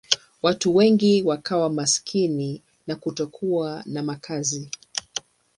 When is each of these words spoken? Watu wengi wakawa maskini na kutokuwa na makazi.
Watu 0.41 0.75
wengi 0.75 1.23
wakawa 1.23 1.69
maskini 1.69 2.61
na 2.87 2.95
kutokuwa 2.95 3.83
na 3.85 4.03
makazi. 4.03 4.69